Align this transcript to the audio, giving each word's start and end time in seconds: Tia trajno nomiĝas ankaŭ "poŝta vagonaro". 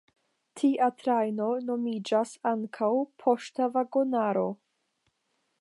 Tia 0.59 0.87
trajno 1.01 1.49
nomiĝas 1.67 2.33
ankaŭ 2.55 2.91
"poŝta 3.25 3.71
vagonaro". 3.77 4.51